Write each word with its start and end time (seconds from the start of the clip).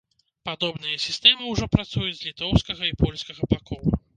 Падобныя 0.47 0.95
сістэмы 1.03 1.43
ўжо 1.51 1.65
працуюць 1.75 2.15
з 2.21 2.27
літоўскага 2.29 2.83
і 2.91 2.99
польскага 3.05 3.41
бакоў. 3.53 3.97